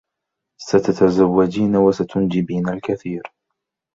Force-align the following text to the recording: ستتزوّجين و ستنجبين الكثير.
ستتزوّجين 0.59 1.75
و 1.75 1.91
ستنجبين 1.91 2.69
الكثير. 2.69 3.21